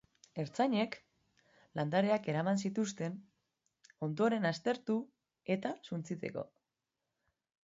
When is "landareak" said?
1.79-2.29